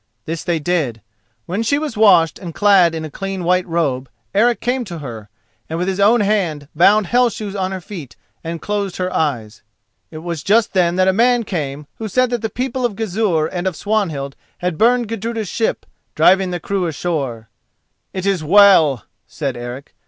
This 0.25 0.43
they 0.43 0.57
did. 0.57 1.01
When 1.45 1.61
she 1.61 1.77
was 1.77 1.95
washed 1.95 2.39
and 2.39 2.55
clad 2.55 2.95
in 2.95 3.05
a 3.05 3.09
clean 3.11 3.43
white 3.43 3.67
robe, 3.67 4.09
Eric 4.33 4.59
came 4.59 4.83
to 4.85 4.97
her, 4.97 5.29
and 5.69 5.77
with 5.77 5.87
his 5.87 5.99
own 5.99 6.21
hand 6.21 6.67
bound 6.75 7.05
the 7.05 7.09
Hell 7.09 7.29
shoes 7.29 7.55
on 7.55 7.71
her 7.71 7.79
feet 7.79 8.15
and 8.43 8.59
closed 8.63 8.97
her 8.97 9.13
eyes. 9.13 9.61
It 10.09 10.23
was 10.23 10.41
just 10.41 10.73
then 10.73 10.95
that 10.95 11.07
a 11.07 11.13
man 11.13 11.43
came 11.43 11.85
who 11.99 12.07
said 12.07 12.31
that 12.31 12.41
the 12.41 12.49
people 12.49 12.83
of 12.83 12.95
Gizur 12.95 13.45
and 13.45 13.67
of 13.67 13.75
Swanhild 13.75 14.35
had 14.57 14.75
burned 14.79 15.07
Gudruda's 15.07 15.47
ship, 15.49 15.85
driving 16.15 16.49
the 16.49 16.59
crew 16.59 16.87
ashore. 16.87 17.49
"It 18.11 18.25
is 18.25 18.43
well," 18.43 19.05
said 19.27 19.55
Eric. 19.55 19.93